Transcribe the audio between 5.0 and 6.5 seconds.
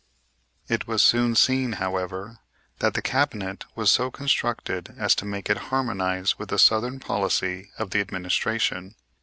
to make it harmonize with